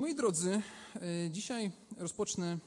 [0.00, 0.62] Moi drodzy,
[0.94, 2.58] e, dzisiaj rozpocznę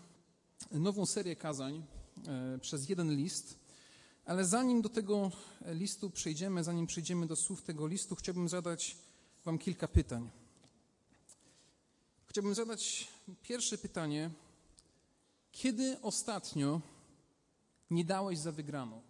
[0.71, 1.85] nową serię kazań
[2.27, 3.59] e, przez jeden list,
[4.25, 5.31] ale zanim do tego
[5.65, 8.97] listu przejdziemy, zanim przejdziemy do słów tego listu, chciałbym zadać
[9.45, 10.29] Wam kilka pytań.
[12.25, 13.07] Chciałbym zadać
[13.43, 14.29] pierwsze pytanie:
[15.51, 16.81] kiedy ostatnio
[17.91, 19.01] nie dałeś za wygraną?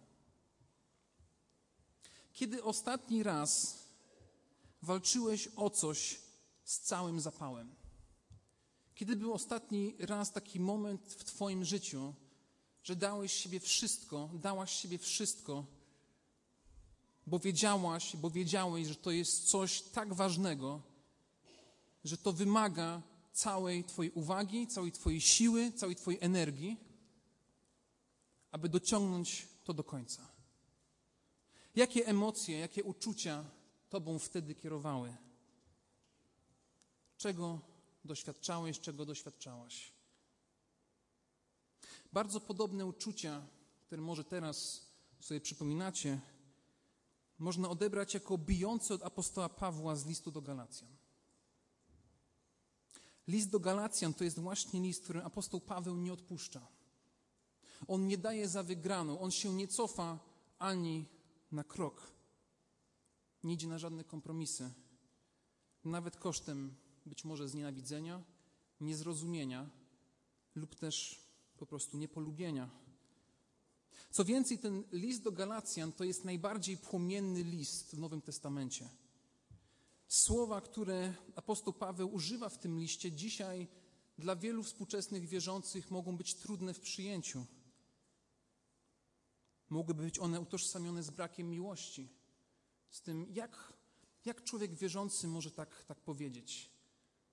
[2.32, 3.78] Kiedy ostatni raz
[4.82, 6.20] walczyłeś o coś
[6.64, 7.83] z całym zapałem?
[8.94, 12.14] Kiedy był ostatni raz taki moment w Twoim życiu,
[12.82, 15.66] że dałeś siebie wszystko, dałaś siebie wszystko,
[17.26, 20.82] bo wiedziałaś, bo wiedziałeś, że to jest coś tak ważnego,
[22.04, 23.02] że to wymaga
[23.32, 26.76] całej Twojej uwagi, całej Twojej siły, całej Twojej energii,
[28.50, 30.28] aby dociągnąć to do końca.
[31.76, 33.44] Jakie emocje, jakie uczucia
[33.88, 35.16] Tobą wtedy kierowały?
[37.16, 37.60] Czego
[38.04, 39.92] doświadczałeś, czego doświadczałaś?
[42.12, 43.46] Bardzo podobne uczucia,
[43.86, 44.86] które może teraz
[45.20, 46.20] sobie przypominacie,
[47.38, 50.96] można odebrać jako bijące od apostoła Pawła z listu do Galacjan.
[53.28, 56.66] List do Galacjan to jest właśnie list, w którym apostoł Paweł nie odpuszcza.
[57.88, 60.18] On nie daje za wygraną, on się nie cofa
[60.58, 61.06] ani
[61.52, 62.12] na krok.
[63.44, 64.70] Nie idzie na żadne kompromisy,
[65.84, 66.74] nawet kosztem
[67.06, 68.22] być może znienawidzenia,
[68.80, 69.70] niezrozumienia
[70.54, 71.24] lub też
[71.56, 72.70] po prostu niepolubienia.
[74.10, 78.88] Co więcej, ten list do Galacjan to jest najbardziej płomienny list w Nowym Testamencie.
[80.08, 83.68] Słowa, które apostoł Paweł używa w tym liście, dzisiaj
[84.18, 87.46] dla wielu współczesnych wierzących mogą być trudne w przyjęciu.
[89.70, 92.08] Mogłyby być one utożsamione z brakiem miłości,
[92.90, 93.72] z tym, jak,
[94.24, 96.73] jak człowiek wierzący może tak, tak powiedzieć.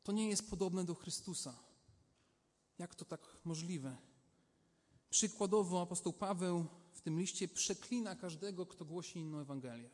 [0.03, 1.59] To nie jest podobne do Chrystusa.
[2.77, 3.97] Jak to tak możliwe?
[5.09, 9.90] Przykładowo apostoł Paweł w tym liście przeklina każdego, kto głosi inną Ewangelię.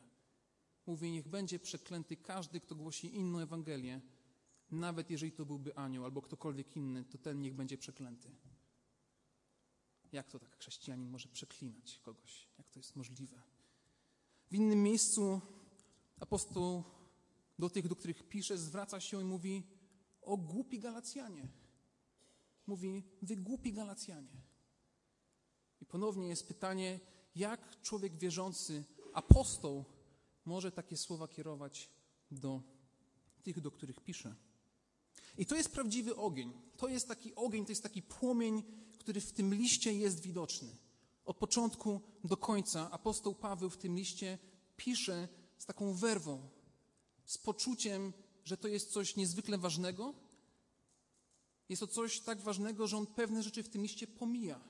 [0.86, 4.00] Mówi, niech będzie przeklęty każdy, kto głosi inną Ewangelię,
[4.70, 8.30] nawet jeżeli to byłby anioł albo ktokolwiek inny, to ten niech będzie przeklęty.
[10.12, 12.48] Jak to tak chrześcijanin może przeklinać kogoś?
[12.58, 13.42] Jak to jest możliwe?
[14.50, 15.40] W innym miejscu
[16.20, 16.84] apostoł
[17.58, 19.62] do tych, do których pisze, zwraca się i mówi
[20.28, 21.48] o głupi Galacjanie.
[22.66, 24.42] Mówi, wy głupi Galacjanie.
[25.80, 27.00] I ponownie jest pytanie,
[27.34, 29.84] jak człowiek wierzący, apostoł,
[30.44, 31.90] może takie słowa kierować
[32.30, 32.62] do
[33.42, 34.34] tych, do których pisze.
[35.38, 36.52] I to jest prawdziwy ogień.
[36.76, 38.62] To jest taki ogień, to jest taki płomień,
[38.98, 40.76] który w tym liście jest widoczny.
[41.24, 44.38] Od początku do końca apostoł Paweł w tym liście
[44.76, 45.28] pisze
[45.58, 46.48] z taką werwą,
[47.24, 48.12] z poczuciem,
[48.48, 50.14] że to jest coś niezwykle ważnego.
[51.68, 54.60] Jest to coś tak ważnego, że on pewne rzeczy w tym liście pomija.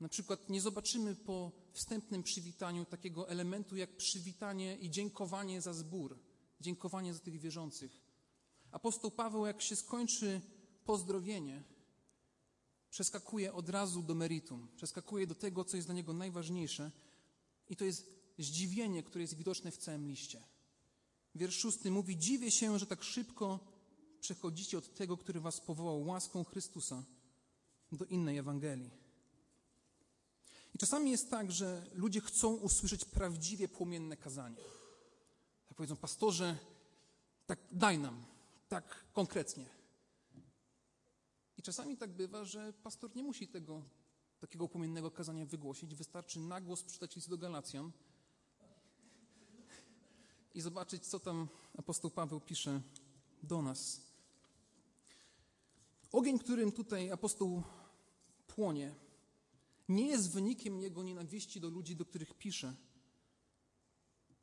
[0.00, 6.18] Na przykład nie zobaczymy po wstępnym przywitaniu takiego elementu jak przywitanie i dziękowanie za zbór,
[6.60, 8.00] dziękowanie za tych wierzących.
[8.70, 10.40] Apostoł Paweł, jak się skończy
[10.84, 11.62] pozdrowienie,
[12.90, 16.90] przeskakuje od razu do meritum, przeskakuje do tego, co jest dla niego najważniejsze,
[17.68, 20.51] i to jest zdziwienie, które jest widoczne w całym liście.
[21.34, 23.60] Wiersz szósty mówi: Dziwię się, że tak szybko
[24.20, 27.02] przechodzicie od tego, który was powołał łaską Chrystusa,
[27.92, 28.90] do innej Ewangelii.
[30.74, 34.56] I czasami jest tak, że ludzie chcą usłyszeć prawdziwie płomienne kazanie.
[35.68, 36.58] Tak powiedzą, pastorze,
[37.46, 38.24] tak daj nam,
[38.68, 39.66] tak konkretnie.
[41.56, 43.82] I czasami tak bywa, że pastor nie musi tego
[44.40, 45.94] takiego płomiennego kazania wygłosić.
[45.94, 47.92] Wystarczy na głos przeczytać list do Galacjan
[50.54, 51.48] i zobaczyć, co tam
[51.78, 52.80] apostoł Paweł pisze
[53.42, 54.00] do nas.
[56.12, 57.62] Ogień, którym tutaj apostoł
[58.46, 58.94] płonie,
[59.88, 62.74] nie jest wynikiem jego nienawiści do ludzi, do których pisze,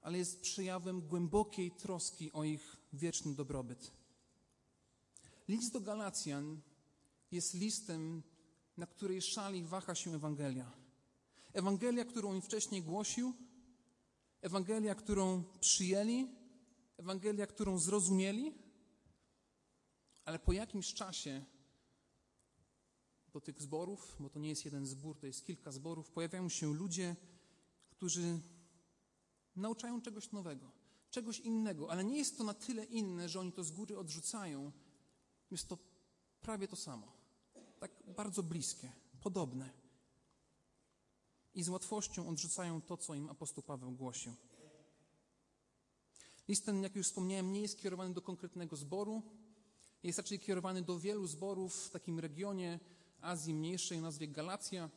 [0.02, 3.92] ale jest przejawem głębokiej troski o ich wieczny dobrobyt.
[5.48, 6.62] List do Galacjan
[7.32, 8.24] jest listem,
[8.78, 10.72] na której szali waha się Ewangelia.
[11.54, 13.34] Ewangelia, którą on wcześniej głosił,
[14.42, 16.28] Ewangelia, którą przyjęli,
[16.98, 18.54] Ewangelia, którą zrozumieli,
[20.26, 21.46] ale po jakimś czasie
[23.34, 26.74] do tych zborów, bo to nie jest jeden zbór, to jest kilka zborów, pojawiają się
[26.74, 27.16] ludzie,
[27.90, 28.40] którzy
[29.56, 30.72] nauczają czegoś nowego,
[31.10, 34.72] czegoś innego, ale nie jest to na tyle inne, że oni to z góry odrzucają.
[35.52, 35.78] Jest to
[36.42, 37.14] prawie to samo.
[37.80, 39.79] Tak bardzo bliskie, podobne.
[41.60, 44.36] I z łatwością odrzucają to, co im apostoł Paweł głosił.
[46.48, 49.22] List ten, jak już wspomniałem, nie jest kierowany do konkretnego zboru,
[50.04, 52.80] Jest raczej kierowany do wielu zborów w takim regionie
[53.22, 54.90] Azji Mniejszej o nazwie Galacja.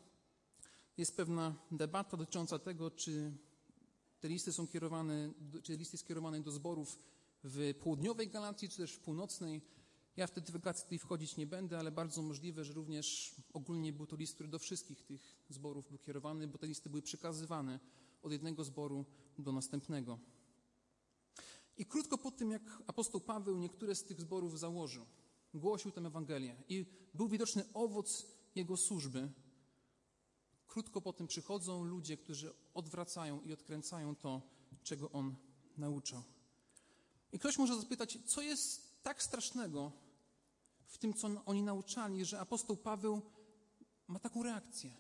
[0.96, 3.32] Jest pewna debata dotycząca tego, czy
[4.20, 5.32] te listy są kierowane,
[5.62, 6.98] czy list jest skierowany do zborów
[7.44, 9.62] w południowej Galacji, czy też w północnej.
[10.16, 14.16] Ja w te dywersje wchodzić nie będę, ale bardzo możliwe, że również ogólnie był to
[14.16, 17.80] list, który do wszystkich tych zborów był kierowany, bo te listy były przekazywane
[18.22, 19.04] od jednego zboru
[19.38, 20.18] do następnego.
[21.76, 25.06] I krótko po tym, jak apostoł Paweł niektóre z tych zborów założył,
[25.54, 29.28] głosił tę Ewangelię i był widoczny owoc jego służby,
[30.66, 34.42] krótko po tym przychodzą ludzie, którzy odwracają i odkręcają to,
[34.82, 35.36] czego on
[35.76, 36.22] nauczał.
[37.32, 39.93] I ktoś może zapytać, co jest tak strasznego
[40.87, 43.22] w tym, co oni nauczali, że apostoł Paweł
[44.08, 44.90] ma taką reakcję?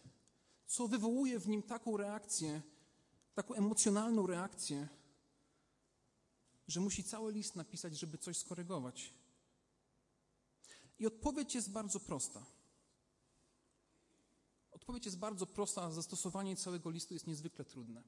[0.66, 2.62] Co wywołuje w nim taką reakcję,
[3.34, 4.88] taką emocjonalną reakcję,
[6.68, 9.14] że musi cały list napisać, żeby coś skorygować?
[10.98, 12.46] I odpowiedź jest bardzo prosta.
[14.70, 18.02] Odpowiedź jest bardzo prosta, a zastosowanie całego listu jest niezwykle trudne.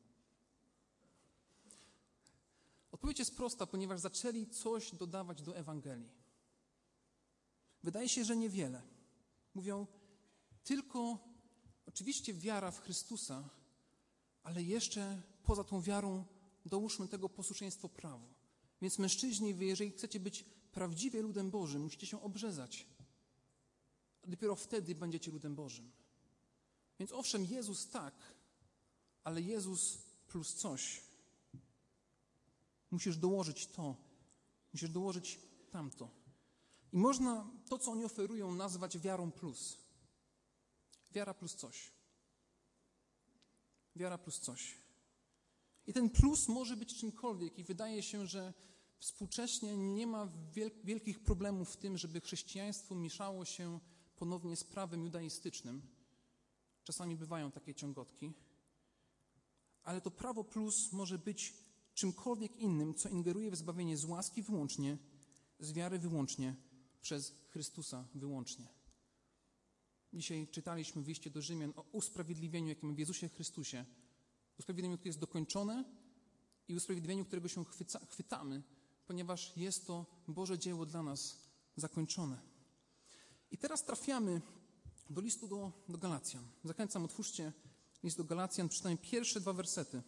[2.95, 6.11] Odpowiedź jest prosta, ponieważ zaczęli coś dodawać do Ewangelii.
[7.83, 8.83] Wydaje się, że niewiele.
[9.55, 9.87] Mówią
[10.65, 11.19] tylko,
[11.87, 13.51] oczywiście, wiara w Chrystusa,
[14.43, 16.25] ale jeszcze poza tą wiarą
[16.67, 18.27] dołóżmy tego posłuszeństwo prawu.
[18.83, 22.87] Więc mężczyźni, wy, jeżeli chcecie być prawdziwie ludem Bożym, musicie się obrzezać.
[24.25, 25.93] Dopiero wtedy będziecie ludem Bożym.
[26.99, 28.15] Więc owszem, Jezus tak,
[29.25, 31.14] ale Jezus plus coś.
[32.95, 33.97] Musisz dołożyć to,
[34.73, 36.11] musisz dołożyć tamto.
[36.93, 39.79] I można to, co oni oferują, nazwać wiarą plus.
[41.13, 41.93] Wiara plus coś.
[43.97, 44.75] Wiara plus coś.
[45.87, 48.55] I ten plus może być czymkolwiek, i wydaje się, że
[48.99, 50.29] współcześnie nie ma
[50.85, 53.81] wielkich problemów w tym, żeby chrześcijaństwo mieszało się
[54.17, 55.83] ponownie z prawem judaistycznym.
[56.85, 58.33] Czasami bywają takie ciągotki,
[59.83, 61.64] ale to prawo plus może być
[61.95, 64.99] czymkolwiek innym, co ingeruje w zbawienie z łaski wyłącznie,
[65.61, 66.57] z wiary wyłącznie,
[67.01, 68.69] przez Chrystusa wyłącznie.
[70.13, 73.85] Dzisiaj czytaliśmy w liście do Rzymian o usprawiedliwieniu, jakim w Jezusie Chrystusie.
[74.59, 75.85] Usprawiedliwieniu, które jest dokończone
[76.69, 78.63] i usprawiedliwieniu, którego się chwyca, chwytamy,
[79.07, 82.41] ponieważ jest to Boże dzieło dla nas zakończone.
[83.51, 84.41] I teraz trafiamy
[85.11, 86.45] do listu do, do Galacjan.
[86.65, 87.53] Zachęcam, otwórzcie
[88.03, 90.03] list do Galacjan, przynajmniej pierwsze dwa wersety.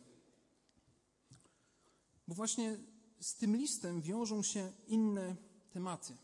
[2.29, 2.79] Bo właśnie
[3.21, 5.37] z tym listem wiążą się inne
[5.71, 6.17] tematy.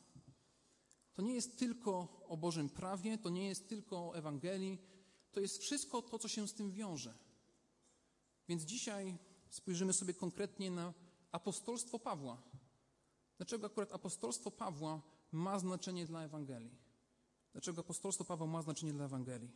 [1.15, 4.79] To nie jest tylko o Bożym prawie, to nie jest tylko o Ewangelii,
[5.33, 7.15] to jest wszystko to, co się z tym wiąże.
[8.49, 9.19] Więc dzisiaj
[9.51, 10.95] spojrzymy sobie konkretnie na
[11.33, 12.43] apostolstwo Pawła.
[13.37, 15.03] Dlaczego akurat apostolstwo Pawła
[15.33, 16.79] ma znaczenie dla Ewangelii?
[17.53, 19.51] Dlaczego apostolstwo Pawła ma znaczenie dla Ewangelii?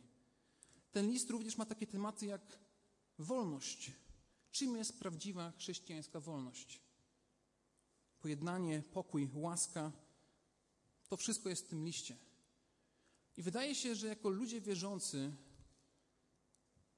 [0.91, 2.59] Ten list również ma takie tematy jak
[3.19, 3.91] wolność.
[4.51, 6.81] Czym jest prawdziwa chrześcijańska wolność?
[8.19, 9.91] Pojednanie, pokój, łaska
[11.09, 12.17] to wszystko jest w tym liście.
[13.37, 15.35] I wydaje się, że jako ludzie wierzący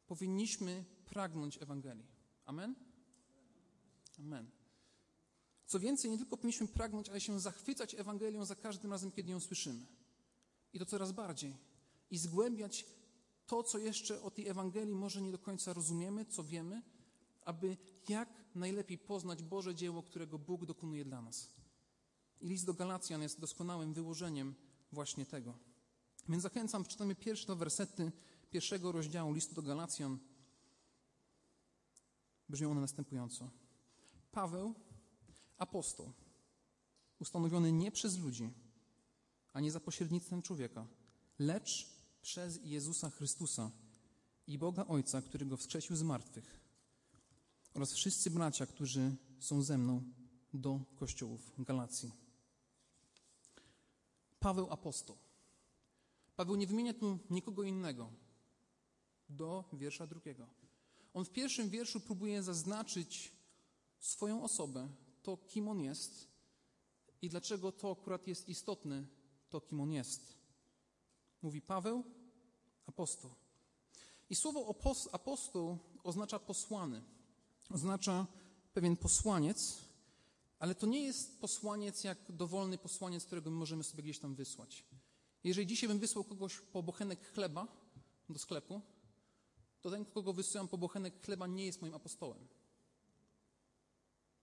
[0.08, 2.08] powinniśmy pragnąć Ewangelii.
[2.46, 2.76] Amen?
[4.20, 4.50] Amen.
[5.66, 9.40] Co więcej, nie tylko powinniśmy pragnąć, ale się zachwycać Ewangelią za każdym razem, kiedy ją
[9.40, 9.86] słyszymy.
[10.74, 11.56] I to coraz bardziej.
[12.12, 12.86] I zgłębiać
[13.48, 16.82] to, co jeszcze o tej Ewangelii może nie do końca rozumiemy, co wiemy,
[17.50, 17.78] aby
[18.10, 21.50] jak najlepiej poznać Boże dzieło, którego Bóg dokonuje dla nas.
[22.42, 24.56] I list do Galacjan jest doskonałym wyłożeniem
[24.92, 25.54] właśnie tego.
[26.30, 28.12] Więc zachęcam, czytamy pierwsze dwa wersety
[28.50, 30.18] pierwszego rozdziału listu do Galacjan.
[32.50, 33.50] Brzmią one następująco.
[34.32, 34.74] Paweł,
[35.58, 36.12] apostoł,
[37.20, 38.50] ustanowiony nie przez ludzi,
[39.54, 40.88] a nie za pośrednictwem człowieka,
[41.40, 41.90] lecz
[42.22, 43.72] przez Jezusa Chrystusa
[44.48, 46.59] i Boga Ojca, który go wskrzesił z martwych,
[47.74, 50.04] oraz wszyscy bracia, którzy są ze mną
[50.54, 52.12] do kościołów Galacji.
[54.40, 55.18] Paweł apostoł.
[56.36, 58.10] Paweł nie wymienia tu nikogo innego
[59.30, 60.48] do wiersza drugiego.
[61.14, 63.32] On w pierwszym wierszu próbuje zaznaczyć
[64.00, 64.90] swoją osobę,
[65.24, 66.28] to kim on jest
[67.22, 69.06] i dlaczego to akurat jest istotne,
[69.50, 70.36] to kim on jest.
[71.42, 72.04] Mówi Paweł,
[72.86, 73.32] apostoł.
[74.30, 74.76] I słowo
[75.12, 77.04] apostoł oznacza posłany,
[77.70, 78.28] oznacza
[78.74, 79.78] pewien posłaniec,
[80.60, 84.86] ale to nie jest posłaniec jak dowolny posłaniec, którego my możemy sobie gdzieś tam wysłać.
[85.44, 87.68] Jeżeli dzisiaj bym wysłał kogoś po bochenek chleba
[88.30, 88.82] do sklepu,
[89.82, 92.48] to ten, kogo wysyłam po bochenek chleba, nie jest moim apostołem.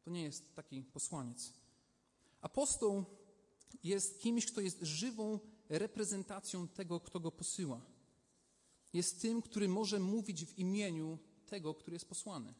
[0.04, 1.52] To nie jest taki posłaniec.
[2.40, 3.04] Apostoł
[3.84, 7.80] jest kimś, kto jest żywą reprezentacją tego, kto go posyła.
[8.92, 12.54] Jest tym, który może mówić w imieniu tego, który jest posłany.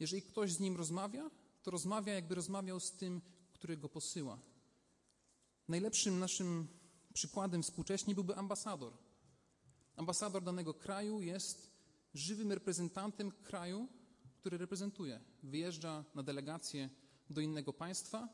[0.00, 1.30] Jeżeli ktoś z nim rozmawia,
[1.62, 3.20] to rozmawia, jakby rozmawiał z tym,
[3.52, 4.38] który go posyła.
[5.68, 6.68] Najlepszym naszym
[7.12, 8.92] przykładem współcześnie byłby ambasador.
[9.96, 11.70] Ambasador danego kraju jest
[12.14, 13.88] żywym reprezentantem kraju,
[14.36, 15.20] który reprezentuje.
[15.42, 16.90] Wyjeżdża na delegację
[17.30, 18.28] do innego państwa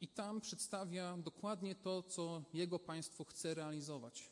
[0.00, 4.30] i tam przedstawia dokładnie to, co jego państwo chce realizować.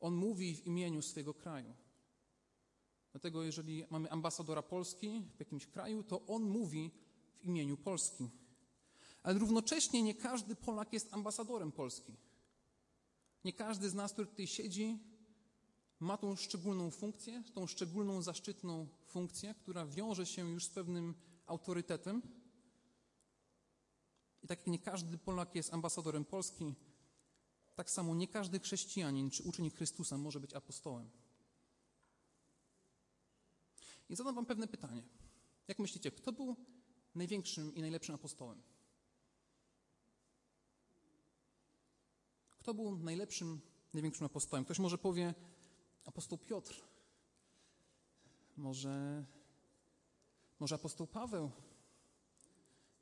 [0.00, 1.74] On mówi w imieniu swojego kraju.
[3.12, 6.90] Dlatego, jeżeli mamy ambasadora Polski w jakimś kraju, to on mówi
[7.40, 8.28] w imieniu Polski.
[9.22, 12.12] Ale równocześnie nie każdy Polak jest ambasadorem Polski.
[13.44, 14.98] Nie każdy z nas, który tutaj siedzi,
[16.00, 21.14] ma tą szczególną funkcję, tą szczególną, zaszczytną funkcję, która wiąże się już z pewnym
[21.46, 22.22] autorytetem.
[24.42, 26.74] I tak jak nie każdy Polak jest ambasadorem Polski,
[27.74, 31.10] tak samo nie każdy chrześcijanin czy uczeń Chrystusa może być apostołem.
[34.08, 35.02] I zadam Wam pewne pytanie.
[35.68, 36.56] Jak myślicie, kto był
[37.14, 38.62] największym i najlepszym apostołem?
[42.50, 43.60] Kto był najlepszym,
[43.94, 44.64] największym apostołem?
[44.64, 45.34] Ktoś może powie
[46.04, 46.82] apostoł Piotr,
[48.56, 49.24] może,
[50.60, 51.50] może apostoł Paweł,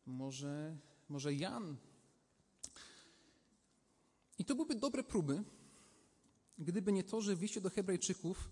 [0.06, 0.76] może,
[1.08, 1.76] może Jan.
[4.38, 5.44] I to byłyby dobre próby,
[6.58, 8.50] gdyby nie to, że w liście do Hebrajczyków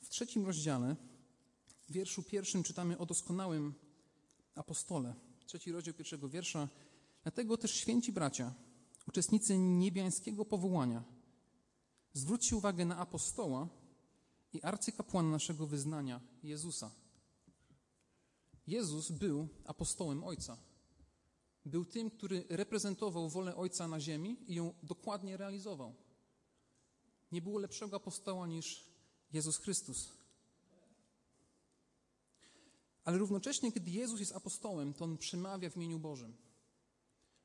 [0.00, 0.96] w trzecim rozdziale,
[1.88, 3.74] w wierszu pierwszym czytamy o doskonałym
[4.54, 5.14] apostole.
[5.46, 6.68] Trzeci rozdział pierwszego wiersza.
[7.22, 8.54] Dlatego też święci bracia,
[9.08, 11.04] uczestnicy niebiańskiego powołania,
[12.12, 13.68] zwróćcie uwagę na apostoła
[14.52, 16.90] i arcykapłana naszego wyznania, Jezusa.
[18.66, 20.56] Jezus był apostołem Ojca.
[21.64, 25.94] Był tym, który reprezentował wolę Ojca na ziemi i ją dokładnie realizował.
[27.32, 28.84] Nie było lepszego apostoła niż
[29.32, 30.23] Jezus Chrystus.
[33.04, 36.36] Ale równocześnie, kiedy Jezus jest apostołem, to on przemawia w imieniu Bożym.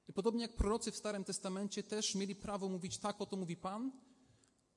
[0.08, 3.92] I podobnie jak prorocy w Starym Testamencie też mieli prawo mówić tak, oto mówi Pan,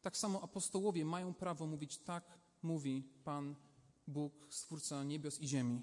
[0.02, 3.54] tak samo apostołowie mają prawo mówić tak, mówi Pan
[4.06, 5.82] Bóg, Stwórca niebios i ziemi.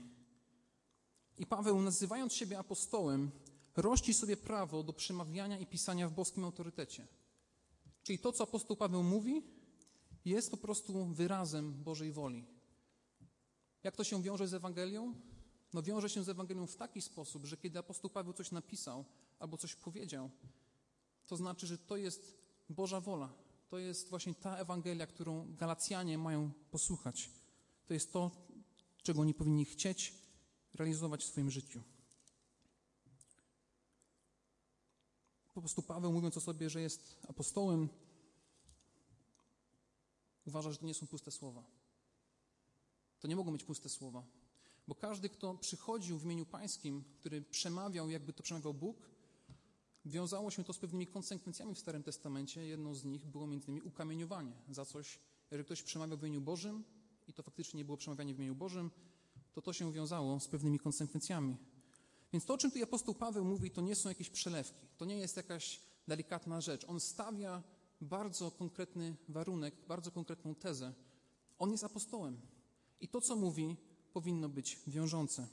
[1.37, 3.31] I Paweł, nazywając siebie apostołem,
[3.75, 7.07] rości sobie prawo do przemawiania i pisania w boskim autorytecie.
[8.03, 9.43] Czyli to, co apostoł Paweł mówi,
[10.25, 12.58] jest po prostu wyrazem Bożej woli.
[13.83, 15.13] Jak to się wiąże z Ewangelią?
[15.73, 19.05] No wiąże się z Ewangelią w taki sposób, że kiedy apostoł Paweł coś napisał
[19.39, 20.29] albo coś powiedział,
[21.27, 23.33] to znaczy, że to jest Boża wola.
[23.69, 27.29] To jest właśnie ta Ewangelia, którą Galacjanie mają posłuchać.
[27.87, 28.31] To jest to,
[29.03, 30.13] czego oni powinni chcieć
[30.73, 31.81] realizować w swoim życiu.
[35.53, 37.89] Po prostu Paweł, mówiąc o sobie, że jest apostołem,
[40.45, 41.78] uważa, że to nie są puste słowa.
[43.19, 44.23] To nie mogą być puste słowa.
[44.87, 49.09] Bo każdy, kto przychodził w imieniu Pańskim, który przemawiał, jakby to przemawiał Bóg,
[50.05, 52.67] wiązało się to z pewnymi konsekwencjami w Starym Testamencie.
[52.67, 55.19] Jedną z nich było między innymi ukamieniowanie za coś.
[55.51, 56.83] Jeżeli ktoś przemawiał w imieniu Bożym
[57.27, 58.91] i to faktycznie nie było przemawianie w imieniu Bożym,
[59.53, 61.57] to to się wiązało z pewnymi konsekwencjami.
[62.33, 64.87] Więc to, o czym tu apostoł Paweł mówi, to nie są jakieś przelewki.
[64.97, 66.85] To nie jest jakaś delikatna rzecz.
[66.87, 67.63] On stawia
[68.01, 70.93] bardzo konkretny warunek, bardzo konkretną tezę.
[71.59, 72.41] On jest apostołem.
[73.01, 73.77] I to, co mówi,
[74.13, 75.47] powinno być wiążące.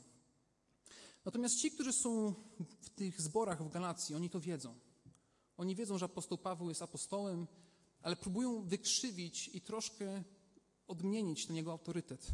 [1.24, 2.34] Natomiast ci, którzy są
[2.80, 4.74] w tych zborach w Galacji, oni to wiedzą.
[5.56, 7.46] Oni wiedzą, że apostoł Paweł jest apostołem,
[8.02, 10.22] ale próbują wykrzywić i troszkę
[10.88, 12.26] odmienić ten jego autorytet.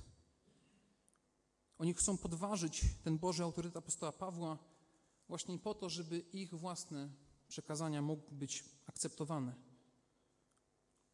[1.79, 4.59] Oni chcą podważyć ten Boży autorytet apostoła Pawła
[5.29, 7.11] właśnie po to, żeby ich własne
[7.49, 9.72] przekazania mogły być akceptowane.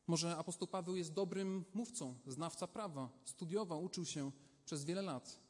[0.08, 4.32] Może apostoł Paweł jest dobrym mówcą, znawca prawa, studiował, uczył się
[4.64, 5.40] przez wiele lat.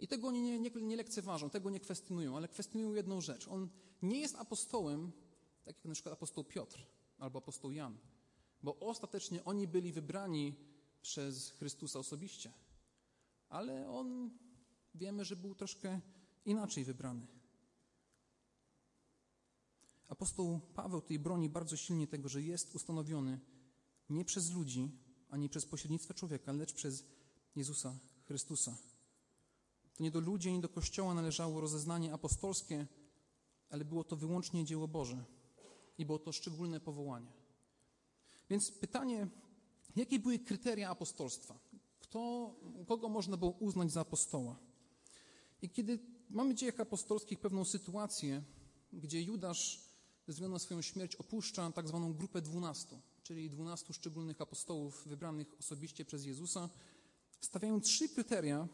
[0.00, 3.48] I tego oni nie, nie, nie lekceważą, tego nie kwestionują, ale kwestionują jedną rzecz.
[3.48, 3.68] On
[4.02, 5.12] nie jest apostołem,
[5.64, 6.86] tak jak na przykład apostoł Piotr
[7.18, 7.98] albo apostoł Jan,
[8.62, 10.54] bo ostatecznie oni byli wybrani
[11.02, 12.52] przez Chrystusa osobiście.
[13.48, 14.30] Ale on,
[14.94, 16.00] wiemy, że był troszkę
[16.44, 17.26] inaczej wybrany.
[20.08, 23.40] Apostoł Paweł tutaj broni bardzo silnie tego, że jest ustanowiony
[24.12, 24.90] nie przez ludzi,
[25.30, 27.04] ani przez pośrednictwo człowieka, lecz przez
[27.56, 28.76] Jezusa Chrystusa.
[29.94, 32.86] To nie do ludzi, ani do Kościoła należało rozeznanie apostolskie,
[33.70, 35.24] ale było to wyłącznie dzieło Boże
[35.98, 37.32] i było to szczególne powołanie.
[38.50, 39.28] Więc pytanie,
[39.96, 41.58] jakie były kryteria apostolstwa?
[42.00, 42.54] Kto,
[42.86, 44.58] kogo można było uznać za apostoła?
[45.62, 45.98] I kiedy
[46.30, 48.42] mamy w dziejach apostolskich pewną sytuację,
[48.92, 49.80] gdzie Judasz
[50.26, 55.54] ze względu na swoją śmierć opuszcza tak zwaną grupę dwunastu, czyli dwunastu szczególnych apostołów wybranych
[55.58, 56.68] osobiście przez Jezusa,
[57.40, 58.68] stawiają trzy kryteria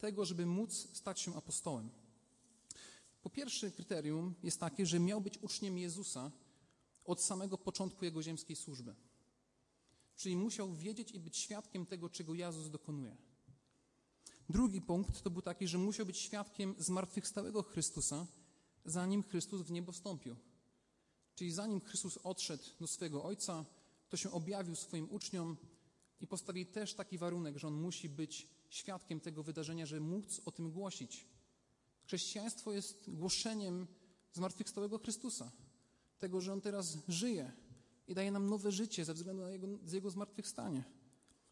[0.00, 1.90] tego, żeby móc stać się apostołem.
[3.22, 6.30] Po pierwsze kryterium jest takie, że miał być uczniem Jezusa
[7.04, 8.94] od samego początku jego ziemskiej służby.
[10.16, 13.16] Czyli musiał wiedzieć i być świadkiem tego, czego Jezus dokonuje.
[14.48, 18.26] Drugi punkt to był taki, że musiał być świadkiem zmartwychwstałego Chrystusa,
[18.84, 20.36] zanim Chrystus w niebo wstąpił.
[21.34, 23.64] Czyli zanim Chrystus odszedł do swojego Ojca,
[24.08, 25.56] to się objawił swoim uczniom
[26.20, 30.52] i postawił też taki warunek, że on musi być świadkiem tego wydarzenia, żeby móc o
[30.52, 31.26] tym głosić.
[32.04, 33.86] Chrześcijaństwo jest głoszeniem
[34.32, 35.52] zmartwychwstałego Chrystusa,
[36.18, 37.52] tego, że on teraz żyje
[38.08, 40.84] i daje nam nowe życie ze względu na jego, jego zmartwychwstanie.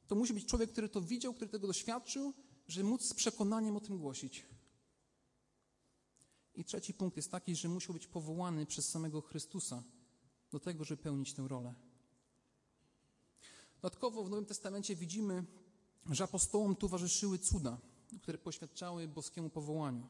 [0.06, 2.34] To musi być człowiek, który to widział, który tego doświadczył,
[2.68, 4.46] żeby móc z przekonaniem o tym głosić.
[6.60, 9.82] I trzeci punkt jest taki, że musiał być powołany przez samego Chrystusa
[10.52, 11.74] do tego, żeby pełnić tę rolę.
[13.82, 15.44] Dodatkowo w Nowym Testamencie widzimy,
[16.10, 17.78] że apostołom towarzyszyły cuda,
[18.22, 20.08] które poświadczały boskiemu powołaniu.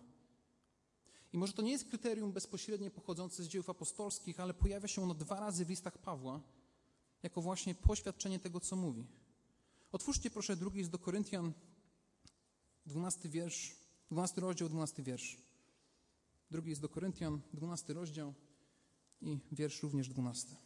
[1.32, 5.14] I może to nie jest kryterium bezpośrednio pochodzące z dziejów apostolskich, ale pojawia się ono
[5.14, 6.40] dwa razy w listach Pawła,
[7.22, 9.06] jako właśnie poświadczenie tego, co mówi.
[9.92, 11.52] Otwórzcie proszę drugi list do Koryntian,
[12.86, 13.76] 12 wiersz,
[14.10, 15.49] 12 rozdział, 12 wiersz.
[16.50, 18.34] Drugi jest do Koryntian, 12 rozdział
[19.20, 20.56] i wiersz również 12.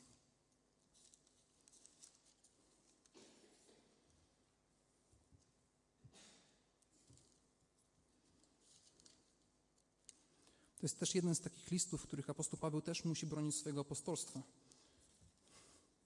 [10.76, 13.81] To jest też jeden z takich listów, w których apostoł Paweł też musi bronić swojego
[13.81, 14.43] apostolstwa.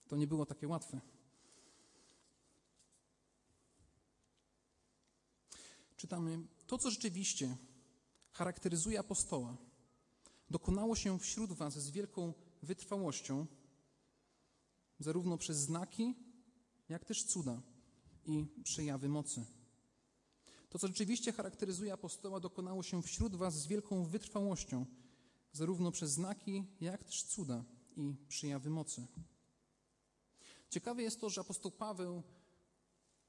[0.08, 1.00] To nie było takie łatwe.
[5.96, 7.56] Czytamy: To, co rzeczywiście
[8.32, 9.56] charakteryzuje apostoła,
[10.50, 13.46] dokonało się wśród Was z wielką wytrwałością,
[14.98, 16.14] zarówno przez znaki,
[16.88, 17.62] jak też cuda
[18.24, 19.44] i przejawy mocy.
[20.68, 24.86] To, co rzeczywiście charakteryzuje apostoła, dokonało się wśród Was z wielką wytrwałością,
[25.52, 27.64] zarówno przez znaki, jak też cuda
[27.96, 29.06] i przejawy mocy.
[30.70, 32.22] Ciekawe jest to, że apostoł Paweł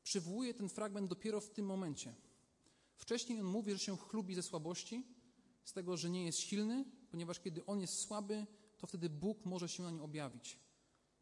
[0.03, 2.15] przywołuje ten fragment dopiero w tym momencie.
[2.95, 5.07] Wcześniej on mówi, że się chlubi ze słabości,
[5.63, 9.69] z tego, że nie jest silny, ponieważ kiedy on jest słaby, to wtedy Bóg może
[9.69, 10.59] się na nim objawić.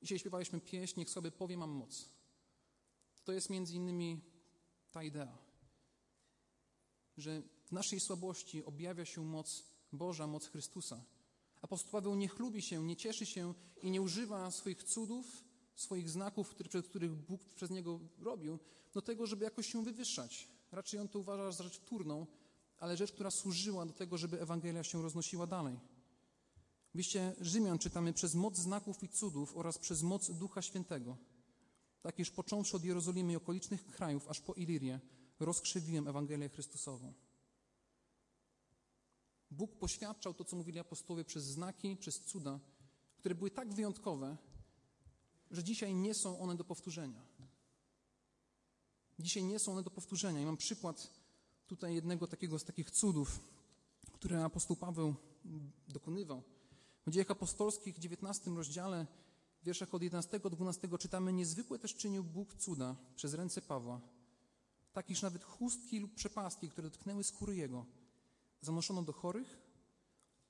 [0.02, 2.10] Dzisiaj śpiewaliśmy pieśń, niech sobie powie, mam moc.
[3.24, 4.22] To jest między innymi
[4.92, 5.48] ta idea
[7.18, 11.04] że w naszej słabości objawia się moc Boża, moc Chrystusa.
[11.62, 15.44] Apostoł Paweł nie chlubi się, nie cieszy się i nie używa swoich cudów,
[15.76, 18.60] swoich znaków, które, których Bóg przez niego robił,
[18.94, 20.48] do tego, żeby jakoś się wywyższać.
[20.72, 22.28] Raczej on to uważa za rzecz wtórną,
[22.80, 25.80] ale rzecz, która służyła do tego, żeby Ewangelia się roznosiła dalej.
[26.94, 31.18] W liście Rzymian czytamy przez moc znaków i cudów oraz przez moc Ducha Świętego.
[32.02, 35.00] Tak iż począwszy od Jerozolimy i okolicznych krajów, aż po Ilirię,
[35.40, 37.14] rozkrzywiłem Ewangelię Chrystusową.
[39.52, 42.60] Bóg poświadczał to, co mówili apostołowie przez znaki, przez cuda,
[43.18, 44.38] które były tak wyjątkowe,
[45.52, 47.26] że dzisiaj nie są one do powtórzenia.
[49.20, 50.42] Dzisiaj nie są one do powtórzenia.
[50.42, 51.10] I mam przykład
[51.68, 53.40] tutaj jednego takiego z takich cudów,
[54.14, 55.16] które apostoł Paweł
[55.88, 56.44] dokonywał.
[57.08, 59.06] W dziejach apostolskich w 19 rozdziale,
[59.62, 64.02] w wierszach od 11 do 12 czytamy, niezwykłe też czynił Bóg cuda przez ręce Pawła,
[64.94, 67.86] tak iż nawet chustki lub przepastki, które dotknęły skóry jego,
[68.62, 69.62] zanoszono do chorych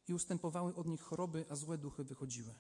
[0.08, 2.54] i ustępowały od nich choroby, a złe duchy wychodziły.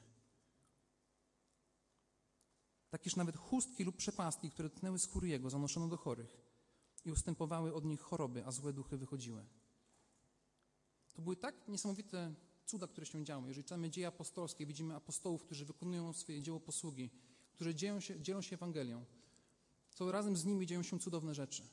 [2.90, 6.47] Tak iż nawet chustki lub przepastki, które dotknęły skóry jego, zanoszono do chorych
[7.06, 9.46] i ustępowały od nich choroby, a złe duchy wychodziły.
[11.14, 12.34] To były tak niesamowite
[12.66, 13.48] cuda, które się działy.
[13.48, 17.10] Jeżeli czytamy dzieje apostolskie, widzimy apostołów, którzy wykonują swoje dzieło posługi,
[17.54, 19.06] którzy się, dzielą się Ewangelią,
[19.96, 21.64] to razem z nimi dzieją się cudowne rzeczy.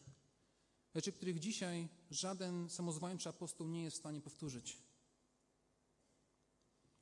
[0.94, 4.78] Rzeczy, których dzisiaj żaden samozwańczy apostoł nie jest w stanie powtórzyć.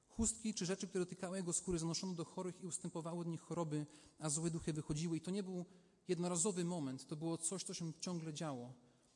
[0.08, 3.86] Chustki czy rzeczy, które dotykały jego skóry, zanoszono do chorych i ustępowały od nich choroby,
[4.18, 5.16] a złe duchy wychodziły.
[5.16, 5.64] I to nie był
[6.08, 8.72] jednorazowy moment, to było coś, co się ciągle działo.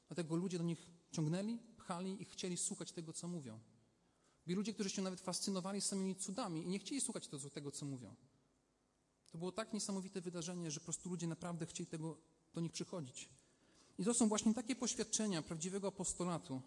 [0.08, 3.60] Dlatego ludzie do nich ciągnęli, pchali i chcieli słuchać tego, co mówią.
[4.46, 8.14] Byli ludzie, którzy się nawet fascynowali samymi cudami i nie chcieli słuchać tego, co mówią.
[9.32, 12.18] To było tak niesamowite wydarzenie, że po prostu ludzie naprawdę chcieli tego,
[12.54, 13.28] do nich przychodzić.
[13.98, 16.62] I to są właśnie takie poświadczenia prawdziwego apostolatu,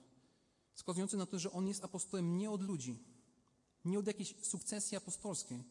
[0.73, 2.99] wskazujące na to, że on jest apostołem nie od ludzi,
[3.86, 5.63] nie od jakiejś sukcesji apostolskiej,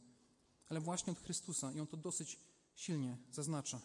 [0.69, 1.73] ale właśnie od Chrystusa.
[1.73, 2.39] I on to dosyć
[2.75, 3.81] silnie zaznacza.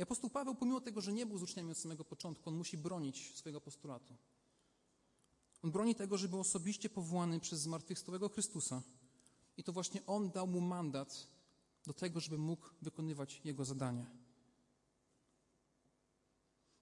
[0.00, 2.78] I apostoł Paweł, pomimo tego, że nie był z uczniami od samego początku, on musi
[2.78, 4.16] bronić swojego apostolatu.
[5.62, 8.82] On broni tego, że był osobiście powołany przez zmartwychwstałego Chrystusa.
[9.56, 11.26] I to właśnie On dał mu mandat
[11.86, 14.06] do tego, żeby mógł wykonywać jego zadanie.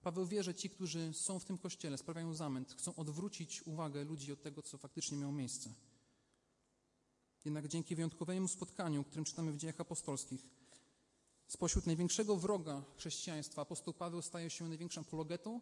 [0.01, 4.33] Paweł wie, że ci, którzy są w tym kościele, sprawiają zamęt, chcą odwrócić uwagę ludzi
[4.33, 5.75] od tego, co faktycznie miało miejsce.
[7.45, 10.58] Jednak dzięki wyjątkowemu spotkaniu, którym czytamy w dziejach apostolskich,
[11.49, 15.61] spośród największego wroga chrześcijaństwa, apostoł Paweł staje się największym apologetą,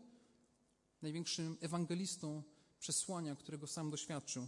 [1.03, 2.43] największym ewangelistą
[2.79, 4.47] przesłania, którego sam doświadczył.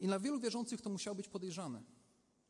[0.00, 1.82] I dla wielu wierzących to musiało być podejrzane.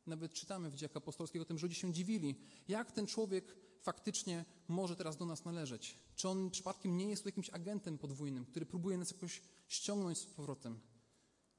[0.06, 2.34] Nawet czytamy w dziejach apostolskich o tym, że ludzie się dziwili,
[2.68, 5.98] jak ten człowiek faktycznie może teraz do nas należeć.
[6.16, 10.80] Czy on przypadkiem nie jest jakimś agentem podwójnym, który próbuje nas jakoś ściągnąć z powrotem.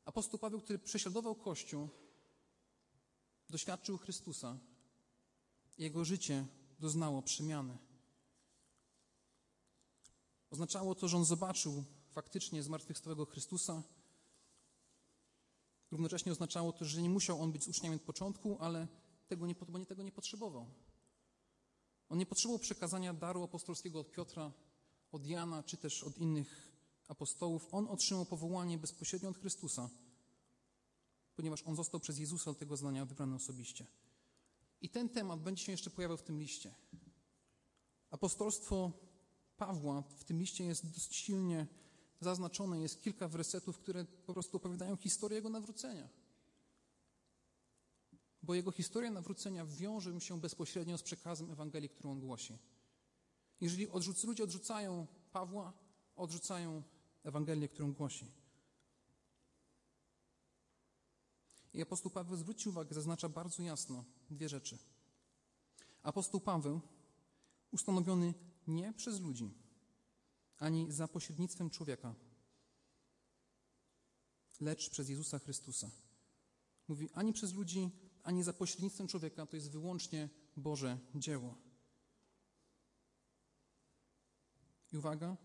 [0.06, 1.90] Apostoł Paweł, który prześladował Kościół,
[3.50, 4.58] doświadczył Chrystusa.
[5.78, 6.46] Jego życie
[6.80, 7.78] doznało przemiany.
[10.50, 13.84] Oznaczało to, że on zobaczył faktycznie zmartwychwstałego Chrystusa.
[15.92, 18.88] Równocześnie oznaczało to, że nie musiał on być z uczniem od początku, ale
[19.28, 20.66] tego nie, bo nie tego nie potrzebował.
[22.10, 24.52] On nie potrzebował przekazania daru apostolskiego od Piotra,
[25.12, 26.72] od Jana, czy też od innych
[27.08, 27.68] apostołów.
[27.72, 29.90] On otrzymał powołanie bezpośrednio od Chrystusa,
[31.36, 33.86] ponieważ on został przez Jezusa do tego zdania wybrany osobiście.
[34.86, 36.76] I ten temat będzie się jeszcze pojawiał w tym liście.
[38.10, 38.92] Apostolstwo
[39.58, 41.68] Pawła w tym liście jest dość silnie
[42.20, 42.80] zaznaczone.
[42.80, 46.10] Jest kilka wersetów, które po prostu opowiadają historię jego nawrócenia.
[48.44, 52.58] Bo jego historia nawrócenia wiąże się bezpośrednio z przekazem Ewangelii, którą on głosi.
[53.62, 55.74] Jeżeli odrzuc, ludzie odrzucają Pawła,
[56.16, 56.84] odrzucają
[57.24, 58.32] Ewangelię, którą głosi.
[61.76, 64.78] I apostoł Paweł zwrócił uwagę, zaznacza bardzo jasno dwie rzeczy.
[66.04, 66.82] Apostoł Paweł
[67.72, 68.34] ustanowiony
[68.68, 69.54] nie przez ludzi,
[70.58, 72.16] ani za pośrednictwem człowieka,
[74.62, 75.92] lecz przez Jezusa Chrystusa.
[76.88, 77.92] Mówi ani przez ludzi,
[78.24, 81.56] ani za pośrednictwem człowieka, to jest wyłącznie Boże dzieło.
[84.94, 85.38] I uwaga,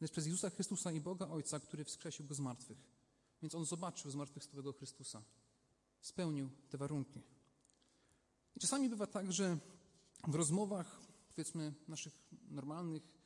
[0.00, 3.01] lecz przez Jezusa Chrystusa i Boga Ojca, który wskrzesił go z martwych.
[3.42, 5.22] Więc on zobaczył zmartwychwstałego Chrystusa.
[6.00, 7.20] Spełnił te warunki.
[8.56, 9.58] I czasami bywa tak, że
[10.28, 12.12] w rozmowach, powiedzmy, naszych
[12.50, 13.18] normalnych,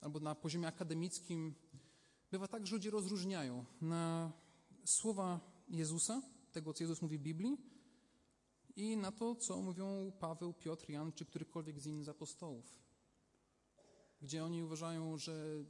[0.00, 1.54] albo na poziomie akademickim,
[2.30, 4.32] bywa tak, że ludzie rozróżniają na
[4.84, 7.56] słowa Jezusa, tego, co Jezus mówi w Biblii,
[8.76, 12.80] i na to, co mówią Paweł, Piotr, Jan, czy którykolwiek z innych apostołów.
[14.22, 15.64] Gdzie oni uważają, że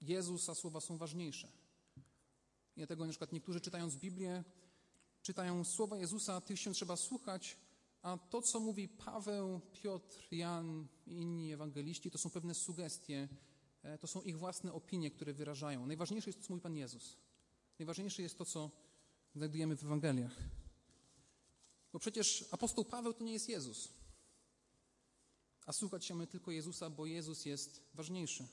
[0.00, 1.48] Jezus, a słowa są ważniejsze.
[2.78, 4.44] I dlatego na przykład niektórzy czytając Biblię,
[5.22, 7.56] czytają słowa Jezusa, tych się trzeba słuchać,
[8.02, 13.28] a to, co mówi Paweł, Piotr, Jan i inni ewangeliści, to są pewne sugestie,
[13.82, 15.86] e, to są ich własne opinie, które wyrażają.
[15.86, 17.16] Najważniejsze jest to, co mówi Pan Jezus.
[17.78, 18.70] Najważniejsze jest to, co
[19.34, 20.36] znajdujemy w Ewangeliach.
[21.92, 23.88] Bo przecież apostoł Paweł to nie jest Jezus.
[25.66, 28.48] A słuchać się my tylko Jezusa, bo Jezus jest ważniejszy.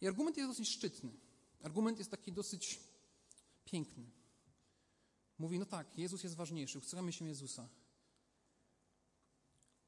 [0.00, 1.25] I argument jest dosyć szczytny.
[1.66, 2.80] Argument jest taki dosyć
[3.64, 4.10] piękny.
[5.38, 7.68] Mówi, no tak, Jezus jest ważniejszy, chcemy się Jezusa.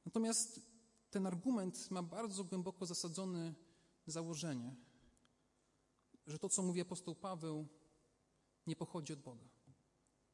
[0.04, 0.60] Natomiast
[1.10, 3.54] ten argument ma bardzo głęboko zasadzone
[4.06, 4.76] założenie,
[6.26, 7.66] że to, co mówi apostoł Paweł,
[8.66, 9.48] nie pochodzi od Boga.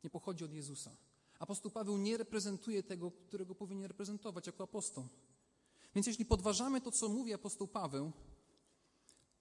[0.05, 0.97] Nie pochodzi od Jezusa.
[1.39, 5.09] Apostoł Paweł nie reprezentuje tego, którego powinien reprezentować jako apostoł.
[5.95, 8.13] Więc jeśli podważamy to, co mówi apostoł Paweł,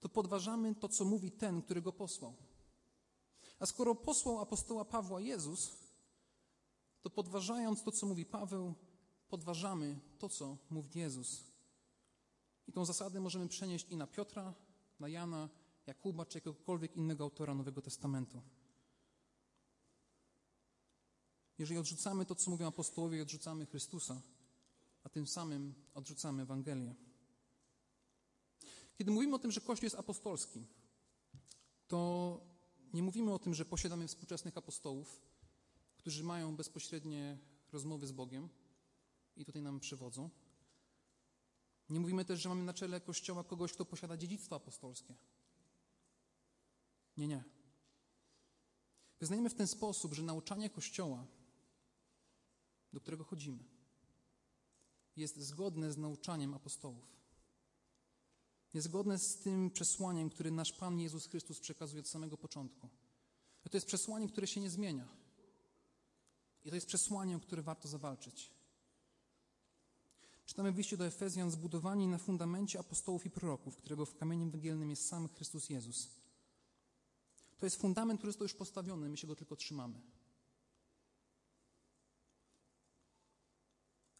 [0.04, 2.34] to podważamy to, co mówi ten, który go posłał.
[3.58, 5.76] A skoro posłał apostoła Pawła Jezus,
[7.02, 8.74] to podważając to, co mówi Paweł,
[9.28, 11.44] podważamy to, co mówi Jezus.
[12.66, 14.54] I tą zasadę możemy przenieść i na Piotra,
[15.00, 15.48] na Jana,
[15.86, 18.42] Jakuba czy jakiegokolwiek innego autora Nowego Testamentu.
[21.58, 24.22] Jeżeli odrzucamy to, co mówią apostołowie, odrzucamy Chrystusa,
[25.04, 26.94] a tym samym odrzucamy Ewangelię.
[28.98, 30.66] Kiedy mówimy o tym, że Kościół jest apostolski,
[31.88, 32.40] to
[32.92, 35.22] nie mówimy o tym, że posiadamy współczesnych apostołów,
[35.96, 37.38] którzy mają bezpośrednie
[37.72, 38.48] rozmowy z Bogiem
[39.36, 40.30] i tutaj nam przywodzą.
[41.90, 45.14] Nie mówimy też, że mamy na czele Kościoła kogoś, kto posiada dziedzictwo apostolskie.
[47.16, 47.44] Nie, nie.
[49.20, 51.26] Wyznajemy w ten sposób, że nauczanie Kościoła,
[52.92, 53.64] do którego chodzimy,
[55.16, 57.23] jest zgodne z nauczaniem apostołów.
[58.74, 62.88] Jest zgodne z tym przesłaniem, które nasz Pan Jezus Chrystus przekazuje od samego początku.
[63.70, 65.08] To jest przesłanie, które się nie zmienia.
[66.64, 68.50] I to jest przesłanie, o które warto zawalczyć.
[70.46, 74.90] Czytamy w liście do Efezjan zbudowani na fundamencie apostołów i proroków, którego w kamieniem węgielnym
[74.90, 76.08] jest sam Chrystus Jezus.
[77.58, 80.00] To jest fundament, który został już postawiony, my się go tylko trzymamy.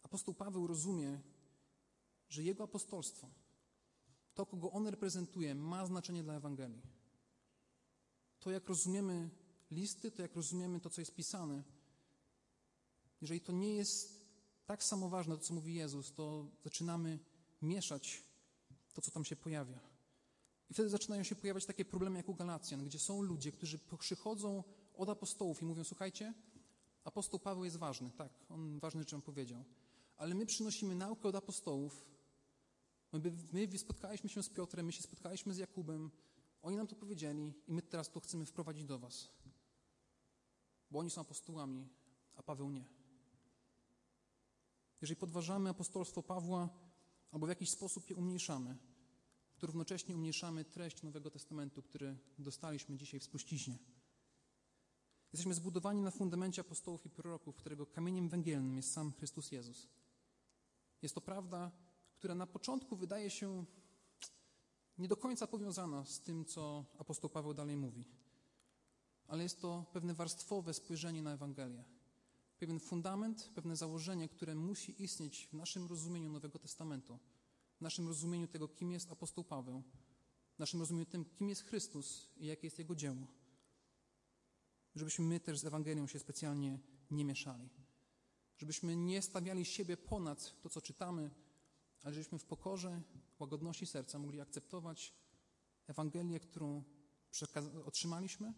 [0.03, 1.19] Apostoł Paweł rozumie,
[2.29, 3.29] że jego apostolstwo,
[4.35, 6.81] to, kogo on reprezentuje, ma znaczenie dla Ewangelii.
[8.39, 9.29] To, jak rozumiemy
[9.71, 11.63] listy, to, jak rozumiemy to, co jest pisane,
[13.21, 14.25] jeżeli to nie jest
[14.65, 17.19] tak samo ważne, to, co mówi Jezus, to zaczynamy
[17.61, 18.23] mieszać
[18.93, 19.79] to, co tam się pojawia.
[20.69, 24.63] I wtedy zaczynają się pojawiać takie problemy jak u Galacjan, gdzie są ludzie, którzy przychodzą
[24.93, 26.33] od apostołów i mówią: Słuchajcie,
[27.03, 29.63] apostoł Paweł jest ważny, tak, on ważne rzeczy powiedział,
[30.17, 32.05] ale my przynosimy naukę od apostołów.
[33.19, 36.11] My, my spotkaliśmy się z Piotrem, my się spotkaliśmy z Jakubem,
[36.61, 39.29] oni nam to powiedzieli i my teraz to chcemy wprowadzić do was.
[40.91, 41.89] Bo oni są apostołami,
[42.35, 42.85] a Paweł nie.
[45.01, 46.69] Jeżeli podważamy apostolstwo Pawła
[47.31, 48.77] albo w jakiś sposób je umniejszamy,
[49.57, 53.77] to równocześnie umniejszamy treść Nowego Testamentu, który dostaliśmy dzisiaj w spuściźnie.
[55.33, 59.87] Jesteśmy zbudowani na fundamencie apostołów i proroków, którego kamieniem węgielnym jest sam Chrystus Jezus.
[61.01, 61.71] Jest to prawda,
[62.15, 63.65] która na początku wydaje się
[64.97, 68.05] nie do końca powiązana z tym, co apostoł Paweł dalej mówi.
[69.27, 71.83] Ale jest to pewne warstwowe spojrzenie na Ewangelię.
[72.59, 77.19] Pewien fundament, pewne założenie, które musi istnieć w naszym rozumieniu Nowego Testamentu,
[77.77, 79.83] w naszym rozumieniu tego, kim jest apostoł Paweł,
[80.55, 83.27] w naszym rozumieniu tym, kim jest Chrystus i jakie jest Jego dzieło.
[84.95, 86.79] Żebyśmy my też z Ewangelią się specjalnie
[87.11, 87.69] nie mieszali.
[88.57, 91.31] Żebyśmy nie stawiali siebie ponad to, co czytamy,
[92.05, 93.01] ale żebyśmy w pokorze,
[93.39, 95.13] łagodności serca mogli akceptować
[95.87, 96.83] Ewangelię, którą
[97.85, 98.53] otrzymaliśmy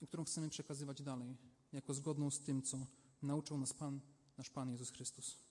[0.00, 1.36] i którą chcemy przekazywać dalej,
[1.72, 2.86] jako zgodną z tym, co
[3.22, 4.00] nauczył nas Pan,
[4.38, 5.43] nasz Pan Jezus Chrystus.